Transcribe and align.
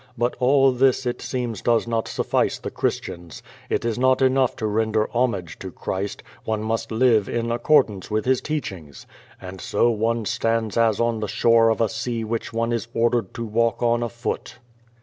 I>ut 0.19 0.33
all 0.39 0.71
this, 0.71 1.05
it 1.05 1.21
seems, 1.21 1.61
does 1.61 1.85
not 1.85 2.07
sullice 2.07 2.57
the 2.59 2.71
Christians. 2.71 3.43
It 3.69 3.85
is 3.85 3.99
not 3.99 4.19
enough 4.19 4.55
to 4.55 4.65
render 4.65 5.07
homage 5.13 5.59
to 5.59 5.69
Christ, 5.71 6.23
one 6.43 6.63
must 6.63 6.91
live 6.91 7.29
in 7.29 7.51
accordance 7.51 8.09
with 8.09 8.25
His 8.25 8.41
teachings. 8.41 9.05
And 9.39 9.61
so 9.61 9.91
one 9.91 10.25
stands 10.25 10.75
as 10.75 10.99
on 10.99 11.19
the 11.19 11.27
shore 11.27 11.69
of 11.69 11.81
a 11.81 11.87
sea 11.87 12.23
which 12.23 12.51
one 12.51 12.71
is 12.73 12.87
ordered 12.95 13.31
to 13.35 13.45
walk 13.45 13.83
on 13.83 14.01
afoot. 14.01 14.57